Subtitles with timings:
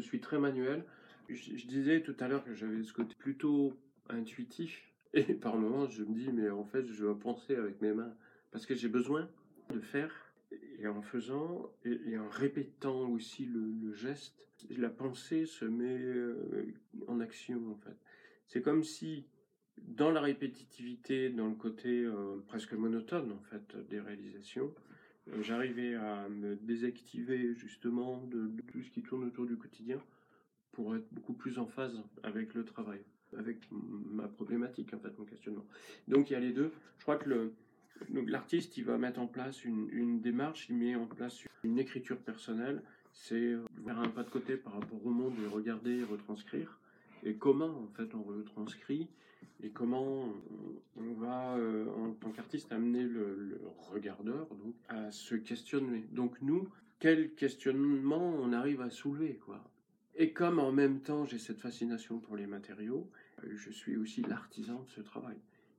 [0.00, 0.84] suis très manuel.
[1.28, 3.74] Je, je disais tout à l'heure que j'avais ce côté plutôt
[4.08, 4.90] intuitif.
[5.14, 8.14] Et par moments, je me dis, mais en fait, je dois penser avec mes mains.
[8.50, 9.28] Parce que j'ai besoin
[9.72, 10.12] de faire.
[10.78, 16.74] Et en faisant, et, en répétant aussi le, geste, la pensée se met euh,
[17.06, 17.96] en action, en fait.
[18.48, 19.26] C'est comme si,
[19.78, 24.74] dans la répétitivité, dans le côté euh, presque monotone, en fait, des réalisations,
[25.40, 30.00] j'arrivais à me désactiver justement de, tout ce qui tourne autour du quotidien
[30.72, 33.00] pour être beaucoup plus en phase avec le travail,
[33.36, 35.66] avec ma problématique, en fait, mon questionnement.
[36.08, 36.72] Donc il y a les deux.
[36.98, 37.52] Je crois que le,
[38.08, 42.18] donc, l'artiste, il va mettre en place une, démarche, il met en place une écriture
[42.18, 46.04] personnelle, c'est euh, faire un pas de côté par rapport au monde et regarder et
[46.04, 46.78] retranscrire.
[47.22, 49.08] Et comment, en fait, on retranscrit
[49.62, 50.32] et comment
[50.96, 51.56] on va,
[52.50, 53.60] qu'artiste, amener le,
[53.92, 56.04] regardeur donc, à se questionner.
[56.12, 59.62] Donc nous, quel questionnement on arrive à soulever, quoi.
[60.16, 63.08] Et comme en même temps j'ai cette fascination pour les matériaux,
[63.48, 65.36] je suis aussi l'artisan de ce travail.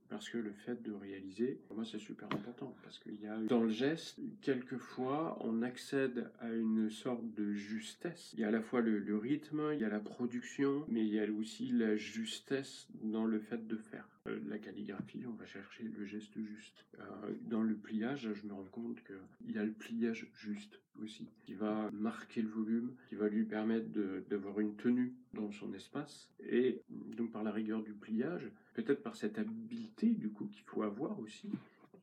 [0.08, 2.74] Parce que le fait de réaliser, pour moi c'est super important.
[2.82, 8.32] Parce qu'il y a dans le geste, quelquefois on accède à une sorte de justesse.
[8.34, 11.12] Il y a à la fois le rythme, il y a la production, mais il
[11.14, 14.08] y a aussi la justesse dans le fait de faire.
[14.28, 16.84] Euh, la calligraphie, on va chercher le geste juste.
[17.00, 21.28] Euh, dans le pliage, je me rends compte qu'il y a le pliage juste aussi,
[21.40, 23.88] qui va marquer le volume, qui va lui permettre
[24.28, 26.30] d'avoir une tenue dans son espace.
[26.40, 30.82] Et donc par la rigueur du pliage, peut-être par cette habileté du coup qu'il faut
[30.82, 31.50] avoir aussi,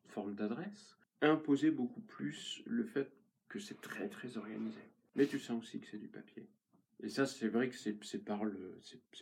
[0.08, 3.09] forme d'adresse, imposer beaucoup plus le fait
[3.47, 4.81] que c'est très très organisé.
[5.16, 6.47] Mais tu sens aussi que c'est du papier.
[7.02, 8.80] Et ça, c'est vrai que c'est par, le-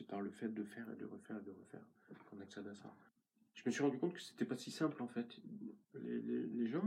[0.08, 1.82] par le fait de faire et de refaire et de refaire
[2.30, 2.94] qu'on accède à ça.
[3.54, 5.40] Je me suis rendu compte que c'était pas si simple en fait.
[5.96, 6.84] Les, gens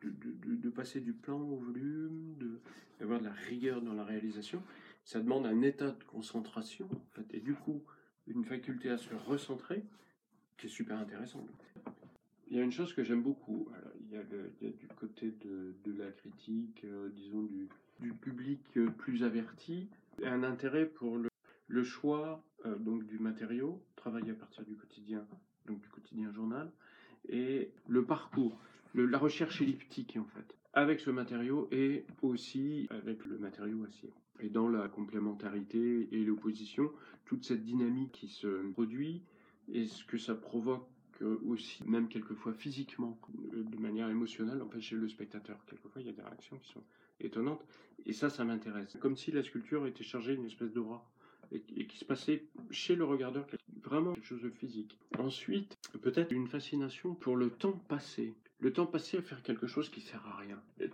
[0.00, 2.60] de, de- de- de passer du plan au volume, de-
[2.98, 4.62] d'avoir de la rigueur dans la réalisation,
[5.04, 7.82] ça demande un état de concentration en fait, et du coup
[8.26, 9.82] une faculté à se recentrer
[10.58, 11.48] qui est super intéressante.
[12.48, 13.68] Il y a une chose que j'aime beaucoup.
[14.00, 17.42] Il, y a le- il y a du côté de, de la critique, euh, disons
[17.42, 17.68] du,
[18.02, 19.88] du public euh, plus averti,
[20.24, 25.26] un intérêt pour le, choix euh, donc du matériau, travailler à partir du quotidien,
[25.66, 26.70] donc du quotidien journal,
[27.28, 28.58] et le parcours,
[28.94, 34.12] la recherche elliptique en fait, avec ce matériau et aussi avec le matériau acier.
[34.40, 36.90] Et dans la complémentarité et l'opposition,
[37.24, 39.22] toute cette dynamique qui se produit
[39.72, 40.86] et ce que ça provoque
[41.46, 43.18] aussi, même quelquefois physiquement,
[43.54, 45.58] euh, de manière émotionnelle, en fait, chez le spectateur.
[45.66, 46.82] Quelquefois, il y a des réactions qui sont
[47.20, 47.64] étonnantes.
[48.06, 48.96] Et ça, ça m'intéresse.
[49.00, 51.08] Comme si la sculpture était chargée d'une espèce d'aura
[51.52, 53.46] et, et qui se passait chez le regardeur
[53.82, 54.98] vraiment quelque chose de physique.
[55.18, 58.34] Ensuite, peut-être une fascination pour le temps passé.
[58.60, 60.60] Le temps passé à faire quelque chose qui sert à rien.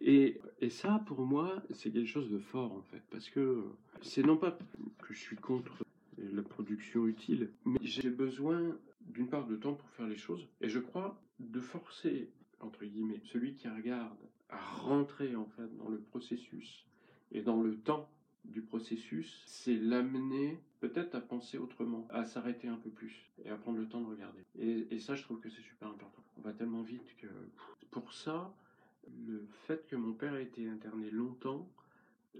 [0.00, 3.62] Et, et ça, pour moi, c'est quelque chose de fort, en fait, parce que
[4.02, 4.58] c'est non pas
[4.98, 5.84] que je suis contre
[6.18, 8.76] la production utile, mais j'ai besoin
[9.12, 12.30] d'une part de temps pour faire les choses, et je crois de forcer,
[12.60, 14.18] entre guillemets, celui qui regarde
[14.48, 16.84] à rentrer, en fait, dans le processus
[17.32, 18.08] et dans le temps
[18.44, 23.56] du processus, c'est l'amener peut-être à penser autrement, à s'arrêter un peu plus et à
[23.56, 24.44] prendre le temps de regarder.
[24.58, 26.22] Et, et ça, je trouve que c'est super important.
[26.38, 27.28] On va tellement vite que
[27.90, 28.52] pour ça,
[29.26, 31.68] le fait que mon père ait été interné longtemps,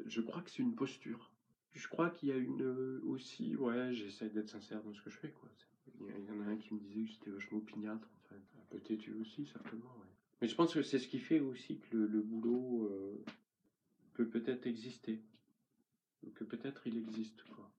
[0.07, 1.31] je crois que c'est une posture.
[1.75, 5.11] Je crois qu'il y a une euh, aussi, ouais, j'essaie d'être sincère dans ce que
[5.11, 5.49] je fais, quoi.
[6.01, 8.35] Il y, en a un qui me disait que j'étais vachement opiniâtre, en fait.
[8.35, 10.13] Un peu têtu aussi, certainement, ouais.
[10.41, 13.25] Mais je pense que c'est ce qui fait aussi que le, boulot euh,
[14.15, 15.21] peut peut-être exister.
[16.35, 17.71] Que peut-être il existe, quoi.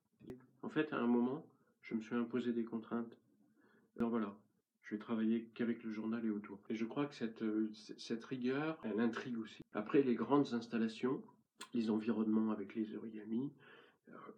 [0.61, 1.45] En fait, à un moment,
[1.81, 3.17] je me suis imposé des contraintes.
[3.97, 4.33] Alors voilà,
[4.83, 6.59] je vais travailler qu'avec le journal et autour.
[6.69, 9.63] Et je crois que cette, euh, cette rigueur, elle intrigue aussi.
[9.73, 11.21] Après, les grandes installations,
[11.73, 13.51] les environnements avec les origamis,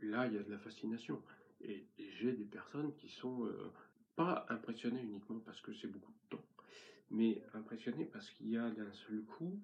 [0.01, 1.21] là, il y a de la fascination.
[1.61, 1.85] Et,
[2.19, 3.71] j'ai des personnes qui sont euh,
[4.15, 6.45] pas impressionnées uniquement parce que c'est beaucoup de temps,
[7.11, 9.59] mais impressionnées parce qu'il y a d'un seul coup,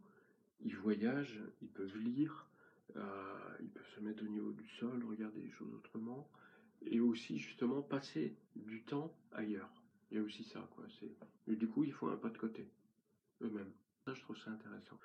[0.64, 2.48] ils voyagent, ils peuvent lire,
[2.98, 6.30] euh, ils peuvent se mettre au niveau du sol, regarder les choses autrement,
[6.86, 9.70] et aussi justement passer du temps ailleurs.
[10.12, 10.86] Il y a aussi ça, quoi.
[11.00, 11.56] C'est...
[11.56, 12.68] Du coup, il faut un pas de côté,
[13.42, 13.72] eux-mêmes.
[14.06, 15.00] Ça, je trouve ça intéressant.